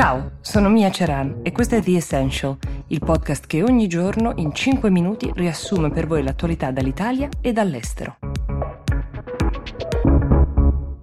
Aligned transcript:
Ciao, 0.00 0.38
sono 0.40 0.70
Mia 0.70 0.90
Ceran 0.90 1.40
e 1.42 1.52
questo 1.52 1.74
è 1.74 1.82
The 1.82 1.96
Essential, 1.96 2.56
il 2.86 3.00
podcast 3.00 3.46
che 3.46 3.62
ogni 3.62 3.86
giorno 3.86 4.32
in 4.36 4.54
5 4.54 4.88
minuti 4.88 5.30
riassume 5.34 5.90
per 5.90 6.06
voi 6.06 6.22
l'attualità 6.22 6.70
dall'Italia 6.70 7.28
e 7.42 7.52
dall'estero. 7.52 8.16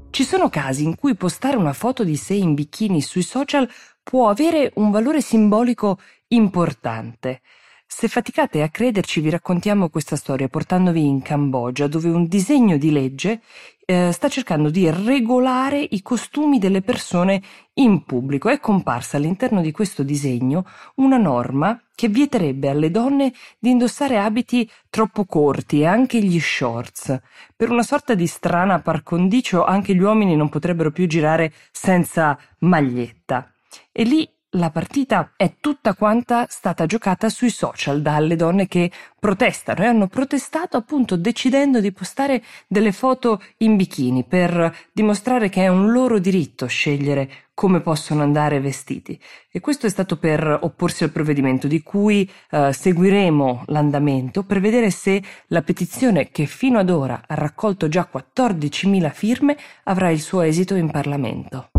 Ci 0.09 0.23
sono 0.23 0.49
casi 0.49 0.83
in 0.83 0.95
cui 0.95 1.13
postare 1.13 1.57
una 1.57 1.73
foto 1.73 2.03
di 2.03 2.15
sé 2.15 2.33
in 2.33 2.55
bikini 2.55 2.99
sui 3.03 3.21
social 3.21 3.69
può 4.01 4.29
avere 4.29 4.71
un 4.77 4.89
valore 4.89 5.21
simbolico 5.21 5.99
importante. 6.29 7.41
Se 7.89 8.09
faticate 8.09 8.61
a 8.61 8.69
crederci, 8.69 9.21
vi 9.21 9.29
raccontiamo 9.29 9.89
questa 9.89 10.17
storia 10.17 10.49
portandovi 10.49 11.07
in 11.07 11.21
Cambogia, 11.21 11.87
dove 11.87 12.09
un 12.09 12.27
disegno 12.27 12.77
di 12.77 12.91
legge 12.91 13.41
eh, 13.85 14.11
sta 14.11 14.27
cercando 14.27 14.69
di 14.69 14.91
regolare 14.91 15.79
i 15.79 16.01
costumi 16.01 16.59
delle 16.59 16.81
persone 16.81 17.41
in 17.75 18.03
pubblico. 18.03 18.49
È 18.49 18.59
comparsa 18.59 19.15
all'interno 19.15 19.61
di 19.61 19.71
questo 19.71 20.03
disegno 20.03 20.65
una 20.95 21.17
norma 21.17 21.81
che 21.95 22.09
vieterebbe 22.09 22.69
alle 22.69 22.91
donne 22.91 23.33
di 23.57 23.69
indossare 23.71 24.19
abiti 24.19 24.69
troppo 24.89 25.23
corti 25.23 25.79
e 25.79 25.85
anche 25.85 26.21
gli 26.21 26.39
shorts. 26.39 27.17
Per 27.55 27.71
una 27.71 27.83
sorta 27.83 28.13
di 28.13 28.27
strana 28.27 28.79
par 28.81 29.01
condicio 29.01 29.63
anche 29.63 29.95
gli 29.95 30.01
uomini 30.01 30.35
non 30.35 30.49
potrebbero 30.49 30.91
più 30.91 31.07
girare 31.07 31.53
senza 31.71 32.37
maglietta. 32.59 33.49
E 33.91 34.03
lì 34.03 34.29
la 34.51 34.69
partita 34.71 35.33
è 35.35 35.55
tutta 35.59 35.93
quanta 35.93 36.45
stata 36.49 36.85
giocata 36.85 37.27
sui 37.27 37.49
social 37.49 38.01
dalle 38.01 38.37
donne 38.37 38.67
che 38.67 38.89
protestano 39.19 39.83
e 39.83 39.87
hanno 39.87 40.07
protestato 40.07 40.77
appunto 40.77 41.17
decidendo 41.17 41.81
di 41.81 41.91
postare 41.91 42.41
delle 42.65 42.93
foto 42.93 43.41
in 43.57 43.75
bikini 43.75 44.23
per 44.23 44.73
dimostrare 44.93 45.49
che 45.49 45.63
è 45.63 45.67
un 45.67 45.91
loro 45.91 46.19
diritto 46.19 46.65
scegliere 46.65 47.29
come 47.53 47.81
possono 47.81 48.21
andare 48.21 48.59
vestiti. 48.59 49.19
E 49.51 49.59
questo 49.59 49.87
è 49.87 49.89
stato 49.89 50.17
per 50.17 50.59
opporsi 50.61 51.03
al 51.03 51.11
provvedimento 51.11 51.67
di 51.67 51.81
cui 51.81 52.29
eh, 52.51 52.71
seguiremo 52.71 53.63
l'andamento 53.67 54.43
per 54.43 54.59
vedere 54.59 54.91
se 54.91 55.21
la 55.47 55.63
petizione 55.63 56.29
che 56.29 56.45
fino 56.45 56.77
ad 56.79 56.89
ora 56.89 57.23
ha 57.25 57.33
raccolto 57.33 57.89
già 57.89 58.07
14.000 58.11 59.11
firme 59.11 59.57
avrà 59.85 60.09
il 60.09 60.21
suo 60.21 60.41
esito 60.41 60.75
in 60.75 60.89
Parlamento. 60.91 61.69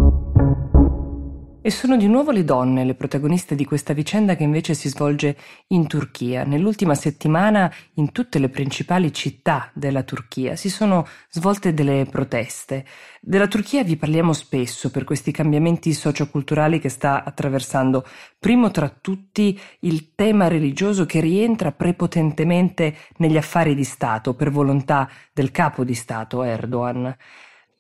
E 1.69 1.71
sono 1.71 1.99
di 1.99 2.09
nuovo 2.09 2.31
le 2.31 2.45
donne 2.45 2.83
le 2.83 2.95
protagoniste 2.95 3.55
di 3.55 3.67
questa 3.67 3.93
vicenda 3.93 4.37
che 4.37 4.43
invece 4.43 4.73
si 4.73 4.89
svolge 4.89 5.37
in 5.67 5.87
Turchia. 5.87 6.43
Nell'ultima 6.45 6.95
settimana 6.95 7.71
in 7.97 8.11
tutte 8.11 8.39
le 8.39 8.49
principali 8.49 9.13
città 9.13 9.71
della 9.75 10.03
Turchia 10.03 10.57
si 10.57 10.71
sono 10.71 11.07
svolte 11.29 11.75
delle 11.75 12.07
proteste. 12.11 12.87
Della 13.21 13.49
Turchia 13.49 13.85
vi 13.85 13.99
parliamo 13.99 14.33
spesso 14.33 14.91
per 14.91 15.05
questi 15.05 15.31
cambiamenti 15.31 15.93
socioculturali 15.93 16.79
che 16.79 16.89
sta 16.89 17.23
attraversando. 17.23 18.03
Primo 18.39 18.71
tra 18.71 18.89
tutti 18.89 19.61
il 19.81 20.15
tema 20.15 20.49
religioso 20.49 21.05
che 21.05 21.21
rientra 21.21 21.73
prepotentemente 21.73 22.97
negli 23.19 23.37
affari 23.37 23.75
di 23.75 23.85
Stato 23.85 24.33
per 24.33 24.51
volontà 24.51 25.07
del 25.35 25.51
capo 25.51 25.85
di 25.85 25.93
Stato 25.93 26.43
Erdogan. 26.43 27.15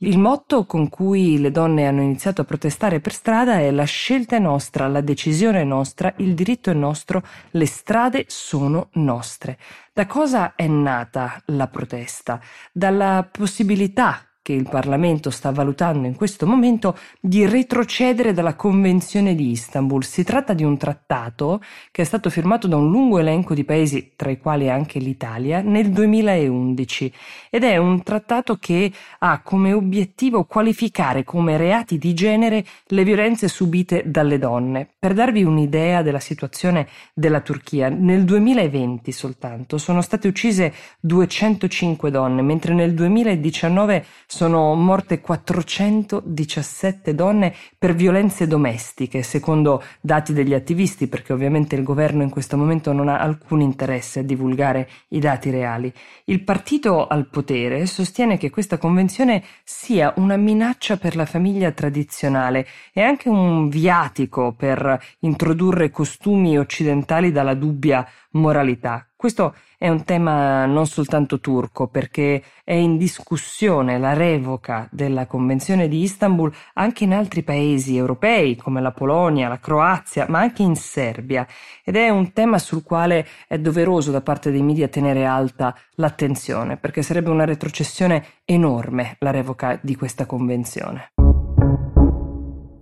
Il 0.00 0.16
motto 0.16 0.64
con 0.64 0.88
cui 0.88 1.40
le 1.40 1.50
donne 1.50 1.88
hanno 1.88 2.02
iniziato 2.02 2.42
a 2.42 2.44
protestare 2.44 3.00
per 3.00 3.12
strada 3.12 3.58
è 3.58 3.72
la 3.72 3.82
scelta 3.82 4.36
è 4.36 4.38
nostra, 4.38 4.86
la 4.86 5.00
decisione 5.00 5.62
è 5.62 5.64
nostra, 5.64 6.14
il 6.18 6.34
diritto 6.34 6.70
è 6.70 6.72
nostro, 6.72 7.20
le 7.50 7.66
strade 7.66 8.24
sono 8.28 8.90
nostre. 8.92 9.58
Da 9.92 10.06
cosa 10.06 10.54
è 10.54 10.68
nata 10.68 11.42
la 11.46 11.66
protesta? 11.66 12.40
Dalla 12.70 13.28
possibilità 13.28 14.27
che 14.48 14.54
il 14.54 14.66
Parlamento 14.66 15.28
sta 15.28 15.50
valutando 15.50 16.06
in 16.06 16.16
questo 16.16 16.46
momento 16.46 16.96
di 17.20 17.44
retrocedere 17.44 18.32
dalla 18.32 18.54
Convenzione 18.54 19.34
di 19.34 19.50
Istanbul. 19.50 20.02
Si 20.02 20.24
tratta 20.24 20.54
di 20.54 20.64
un 20.64 20.78
trattato 20.78 21.60
che 21.90 22.00
è 22.00 22.04
stato 22.06 22.30
firmato 22.30 22.66
da 22.66 22.76
un 22.76 22.90
lungo 22.90 23.18
elenco 23.18 23.52
di 23.52 23.64
paesi, 23.64 24.12
tra 24.16 24.30
i 24.30 24.38
quali 24.38 24.70
anche 24.70 25.00
l'Italia, 25.00 25.60
nel 25.60 25.90
2011 25.90 27.12
ed 27.50 27.62
è 27.62 27.76
un 27.76 28.02
trattato 28.02 28.56
che 28.56 28.90
ha 29.18 29.42
come 29.42 29.74
obiettivo 29.74 30.44
qualificare 30.44 31.24
come 31.24 31.58
reati 31.58 31.98
di 31.98 32.14
genere 32.14 32.64
le 32.86 33.04
violenze 33.04 33.48
subite 33.48 34.04
dalle 34.06 34.38
donne. 34.38 34.88
Per 34.98 35.12
darvi 35.12 35.44
un'idea 35.44 36.00
della 36.00 36.20
situazione 36.20 36.88
della 37.12 37.40
Turchia, 37.40 37.90
nel 37.90 38.24
2020 38.24 39.12
soltanto 39.12 39.76
sono 39.76 40.00
state 40.00 40.26
uccise 40.26 40.72
205 41.00 42.10
donne, 42.10 42.40
mentre 42.40 42.72
nel 42.72 42.94
2019 42.94 44.06
sono 44.38 44.76
morte 44.76 45.20
417 45.20 47.12
donne 47.12 47.52
per 47.76 47.96
violenze 47.96 48.46
domestiche, 48.46 49.24
secondo 49.24 49.82
dati 50.00 50.32
degli 50.32 50.54
attivisti, 50.54 51.08
perché 51.08 51.32
ovviamente 51.32 51.74
il 51.74 51.82
governo 51.82 52.22
in 52.22 52.30
questo 52.30 52.56
momento 52.56 52.92
non 52.92 53.08
ha 53.08 53.18
alcun 53.18 53.62
interesse 53.62 54.20
a 54.20 54.22
divulgare 54.22 54.88
i 55.08 55.18
dati 55.18 55.50
reali. 55.50 55.92
Il 56.26 56.44
partito 56.44 57.08
al 57.08 57.26
potere 57.28 57.86
sostiene 57.86 58.38
che 58.38 58.48
questa 58.48 58.78
convenzione 58.78 59.42
sia 59.64 60.12
una 60.18 60.36
minaccia 60.36 60.98
per 60.98 61.16
la 61.16 61.26
famiglia 61.26 61.72
tradizionale 61.72 62.64
e 62.92 63.02
anche 63.02 63.28
un 63.28 63.68
viatico 63.68 64.52
per 64.52 65.02
introdurre 65.18 65.90
costumi 65.90 66.56
occidentali 66.56 67.32
dalla 67.32 67.54
dubbia 67.54 68.06
moralità. 68.38 69.06
Questo 69.14 69.54
è 69.76 69.88
un 69.88 70.04
tema 70.04 70.64
non 70.66 70.86
soltanto 70.86 71.40
turco, 71.40 71.88
perché 71.88 72.42
è 72.62 72.72
in 72.72 72.96
discussione 72.96 73.98
la 73.98 74.12
revoca 74.12 74.88
della 74.92 75.26
Convenzione 75.26 75.88
di 75.88 76.02
Istanbul 76.02 76.52
anche 76.74 77.04
in 77.04 77.12
altri 77.12 77.42
paesi 77.42 77.96
europei, 77.96 78.54
come 78.54 78.80
la 78.80 78.92
Polonia, 78.92 79.48
la 79.48 79.58
Croazia, 79.58 80.26
ma 80.28 80.38
anche 80.38 80.62
in 80.62 80.76
Serbia. 80.76 81.46
Ed 81.84 81.96
è 81.96 82.08
un 82.10 82.32
tema 82.32 82.58
sul 82.58 82.84
quale 82.84 83.26
è 83.48 83.58
doveroso 83.58 84.12
da 84.12 84.20
parte 84.20 84.52
dei 84.52 84.62
media 84.62 84.86
tenere 84.86 85.24
alta 85.26 85.76
l'attenzione, 85.96 86.76
perché 86.76 87.02
sarebbe 87.02 87.30
una 87.30 87.44
retrocessione 87.44 88.24
enorme 88.44 89.16
la 89.18 89.32
revoca 89.32 89.78
di 89.82 89.96
questa 89.96 90.26
Convenzione. 90.26 91.10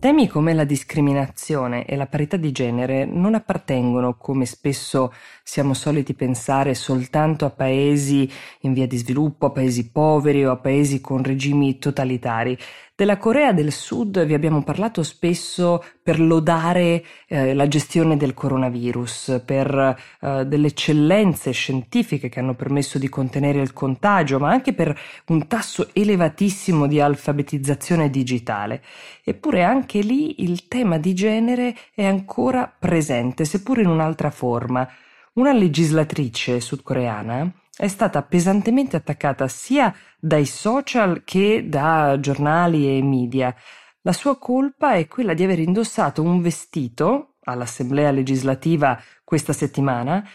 Temi 0.07 0.29
come 0.29 0.55
la 0.55 0.63
discriminazione 0.63 1.85
e 1.85 1.97
la 1.97 2.07
parità 2.07 2.37
di 2.37 2.53
genere 2.53 3.05
non 3.07 3.35
appartengono, 3.35 4.17
come 4.17 4.47
spesso 4.47 5.13
siamo 5.43 5.75
soliti 5.75 6.15
pensare, 6.15 6.75
soltanto 6.75 7.45
a 7.45 7.51
paesi 7.51 8.31
in 8.61 8.73
via 8.73 8.87
di 8.87 8.99
sviluppo, 8.99 9.47
a 9.47 9.51
paesi 9.51 9.91
poveri 9.91 10.47
o 10.47 10.53
a 10.53 10.59
paesi 10.59 11.01
con 11.01 11.25
regimi 11.25 11.81
totalitari. 11.81 12.57
Della 12.99 13.19
Corea 13.19 13.53
del 13.53 13.73
Sud 13.73 14.25
vi 14.25 14.33
abbiamo 14.33 14.63
parlato 14.63 15.03
spesso 15.03 15.85
per 16.03 16.19
lodare 16.19 17.05
eh, 17.29 17.53
la 17.53 17.69
gestione 17.69 18.17
del 18.17 18.33
coronavirus, 18.33 19.43
per 19.45 19.99
eh, 20.19 20.47
delle 20.47 20.69
eccellenze 20.69 21.51
scientifiche 21.51 22.31
che 22.31 22.41
hanno 22.41 22.55
permesso 22.55 22.99
di 22.99 23.11
contenere 23.11 23.61
il 23.61 23.75
contagio, 23.75 24.39
ma 24.39 24.49
anche 24.49 24.73
per 24.73 24.99
un 25.27 25.47
tasso 25.47 25.91
elevatissimo 25.93 26.87
di 26.87 26.99
alfabetizzazione 26.99 28.09
digitale. 28.09 28.83
Eppure 29.23 29.63
anche 29.63 30.01
lì 30.01 30.43
il 30.43 30.67
tema 30.67 30.97
di 30.97 31.13
genere 31.13 31.77
è 31.95 32.07
ancora 32.07 32.75
presente, 32.79 33.45
seppur 33.45 33.79
in 33.79 33.89
un'altra 33.89 34.31
forma. 34.31 34.89
Una 35.35 35.53
legislatrice 35.53 36.61
sudcoreana 36.61 37.53
è 37.77 37.89
stata 37.89 38.23
pesantemente 38.23 38.97
attaccata 38.97 39.47
sia 39.49 39.95
dai 40.19 40.47
social 40.47 41.23
che 41.25 41.69
da 41.69 42.19
giornali 42.19 42.97
e 42.97 43.03
media. 43.03 43.55
La 44.01 44.13
sua 44.13 44.39
colpa 44.39 44.95
è 44.95 45.07
quella 45.07 45.35
di 45.35 45.45
aver 45.45 45.59
indossato 45.59 46.23
un 46.23 46.41
vestito 46.41 47.35
all'Assemblea 47.45 48.11
legislativa 48.11 48.99
questa 49.25 49.53
settimana 49.53 50.27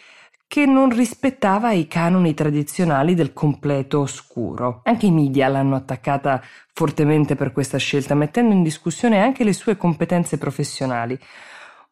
che 0.51 0.65
non 0.65 0.89
rispettava 0.89 1.71
i 1.71 1.87
canoni 1.87 2.33
tradizionali 2.33 3.15
del 3.15 3.31
completo 3.31 4.01
oscuro. 4.01 4.81
Anche 4.83 5.05
i 5.05 5.11
media 5.11 5.47
l'hanno 5.47 5.77
attaccata 5.77 6.41
fortemente 6.73 7.35
per 7.35 7.53
questa 7.53 7.77
scelta, 7.77 8.15
mettendo 8.15 8.53
in 8.53 8.61
discussione 8.61 9.21
anche 9.21 9.45
le 9.45 9.53
sue 9.53 9.77
competenze 9.77 10.37
professionali. 10.37 11.17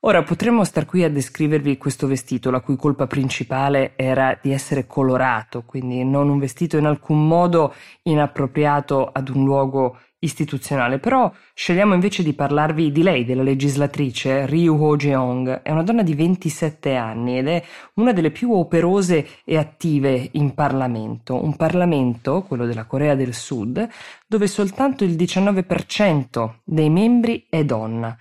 Ora 0.04 0.24
potremmo 0.24 0.64
star 0.64 0.86
qui 0.86 1.04
a 1.04 1.10
descrivervi 1.10 1.78
questo 1.78 2.08
vestito, 2.08 2.50
la 2.52 2.62
cui 2.62 2.78
colpa 2.78 3.06
principale 3.06 3.98
era 3.98 4.40
di 4.42 4.54
essere 4.54 4.88
colorato, 4.88 5.64
quindi 5.64 6.06
non 6.06 6.30
un 6.30 6.40
vestito 6.40 6.78
in 6.78 6.86
alcun 6.86 7.28
modo 7.28 7.74
inappropriato 8.04 9.10
ad 9.12 9.28
un 9.28 9.44
luogo 9.44 9.98
istituzionale, 10.20 11.00
però 11.00 11.30
scegliamo 11.54 11.94
invece 11.94 12.24
di 12.24 12.32
parlarvi 12.32 12.94
di 12.94 13.04
lei, 13.04 13.26
della 13.26 13.44
legislatrice 13.44 14.46
Ryu 14.46 14.74
Ho-jeong. 14.74 15.64
È 15.64 15.72
una 15.72 15.84
donna 15.84 16.02
di 16.04 16.16
27 16.16 16.96
anni 16.96 17.40
ed 17.40 17.50
è 17.50 17.62
una 17.96 18.14
delle 18.14 18.32
più 18.32 18.54
operose 18.54 19.28
e 19.44 19.58
attive 19.58 20.30
in 20.32 20.54
Parlamento, 20.54 21.44
un 21.44 21.58
Parlamento, 21.58 22.44
quello 22.44 22.66
della 22.66 22.86
Corea 22.86 23.16
del 23.16 23.34
Sud, 23.34 23.86
dove 24.26 24.48
soltanto 24.48 25.04
il 25.04 25.18
19% 25.18 26.54
dei 26.64 26.90
membri 26.90 27.48
è 27.50 27.66
donna. 27.66 28.18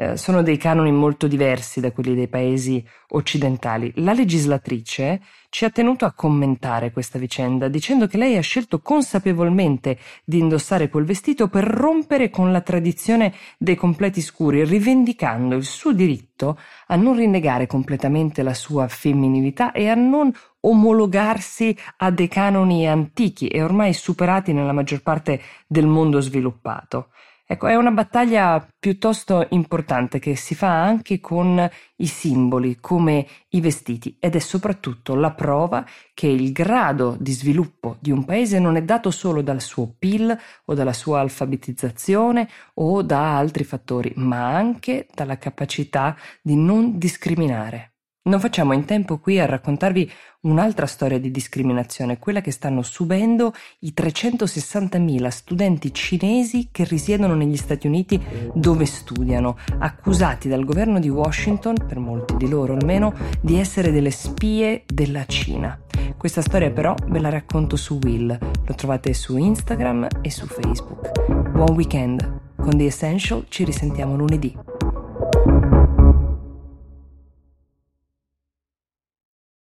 Eh, 0.00 0.16
sono 0.16 0.42
dei 0.42 0.56
canoni 0.56 0.92
molto 0.92 1.26
diversi 1.26 1.80
da 1.80 1.90
quelli 1.90 2.14
dei 2.14 2.28
paesi 2.28 2.84
occidentali. 3.08 3.92
La 3.96 4.12
legislatrice 4.12 5.20
ci 5.48 5.64
ha 5.64 5.70
tenuto 5.70 6.04
a 6.04 6.12
commentare 6.12 6.92
questa 6.92 7.18
vicenda 7.18 7.66
dicendo 7.66 8.06
che 8.06 8.16
lei 8.16 8.36
ha 8.36 8.40
scelto 8.40 8.80
consapevolmente 8.80 9.98
di 10.24 10.38
indossare 10.38 10.88
quel 10.88 11.04
vestito 11.04 11.48
per 11.48 11.64
rompere 11.64 12.30
con 12.30 12.52
la 12.52 12.60
tradizione 12.60 13.34
dei 13.58 13.74
completi 13.74 14.20
scuri, 14.20 14.64
rivendicando 14.64 15.56
il 15.56 15.64
suo 15.64 15.92
diritto 15.92 16.56
a 16.86 16.94
non 16.94 17.16
rinnegare 17.16 17.66
completamente 17.66 18.44
la 18.44 18.54
sua 18.54 18.86
femminilità 18.86 19.72
e 19.72 19.88
a 19.88 19.94
non 19.94 20.32
omologarsi 20.60 21.76
a 21.96 22.10
dei 22.12 22.28
canoni 22.28 22.86
antichi 22.86 23.48
e 23.48 23.62
ormai 23.62 23.92
superati 23.92 24.52
nella 24.52 24.72
maggior 24.72 25.02
parte 25.02 25.40
del 25.66 25.86
mondo 25.86 26.20
sviluppato. 26.20 27.08
Ecco, 27.50 27.66
è 27.66 27.76
una 27.76 27.92
battaglia 27.92 28.68
piuttosto 28.78 29.46
importante 29.52 30.18
che 30.18 30.36
si 30.36 30.54
fa 30.54 30.82
anche 30.82 31.18
con 31.18 31.66
i 31.96 32.06
simboli 32.06 32.76
come 32.78 33.26
i 33.48 33.62
vestiti 33.62 34.18
ed 34.20 34.36
è 34.36 34.38
soprattutto 34.38 35.14
la 35.14 35.32
prova 35.32 35.82
che 36.12 36.26
il 36.26 36.52
grado 36.52 37.16
di 37.18 37.32
sviluppo 37.32 37.96
di 38.00 38.10
un 38.10 38.26
paese 38.26 38.58
non 38.58 38.76
è 38.76 38.82
dato 38.82 39.10
solo 39.10 39.40
dal 39.40 39.62
suo 39.62 39.94
PIL 39.98 40.38
o 40.66 40.74
dalla 40.74 40.92
sua 40.92 41.20
alfabetizzazione 41.20 42.46
o 42.74 43.00
da 43.02 43.38
altri 43.38 43.64
fattori, 43.64 44.12
ma 44.16 44.54
anche 44.54 45.06
dalla 45.14 45.38
capacità 45.38 46.14
di 46.42 46.54
non 46.54 46.98
discriminare. 46.98 47.97
Non 48.28 48.40
facciamo 48.40 48.74
in 48.74 48.84
tempo 48.84 49.18
qui 49.18 49.40
a 49.40 49.46
raccontarvi 49.46 50.12
un'altra 50.42 50.84
storia 50.84 51.18
di 51.18 51.30
discriminazione, 51.30 52.18
quella 52.18 52.42
che 52.42 52.50
stanno 52.50 52.82
subendo 52.82 53.54
i 53.80 53.94
360.000 53.96 55.28
studenti 55.28 55.94
cinesi 55.94 56.68
che 56.70 56.84
risiedono 56.84 57.34
negli 57.34 57.56
Stati 57.56 57.86
Uniti 57.86 58.22
dove 58.52 58.84
studiano, 58.84 59.56
accusati 59.78 60.46
dal 60.46 60.66
governo 60.66 61.00
di 61.00 61.08
Washington, 61.08 61.76
per 61.86 61.98
molti 62.00 62.36
di 62.36 62.50
loro 62.50 62.74
almeno, 62.74 63.14
di 63.40 63.58
essere 63.58 63.90
delle 63.92 64.10
spie 64.10 64.84
della 64.86 65.24
Cina. 65.24 65.80
Questa 66.18 66.42
storia 66.42 66.70
però 66.70 66.94
ve 67.06 67.20
la 67.20 67.30
racconto 67.30 67.76
su 67.76 67.98
Will, 68.02 68.26
lo 68.28 68.74
trovate 68.74 69.14
su 69.14 69.38
Instagram 69.38 70.06
e 70.20 70.30
su 70.30 70.46
Facebook. 70.46 71.48
Buon 71.50 71.74
weekend! 71.74 72.40
Con 72.56 72.76
The 72.76 72.84
Essential 72.84 73.46
ci 73.48 73.64
risentiamo 73.64 74.16
lunedì. 74.16 74.67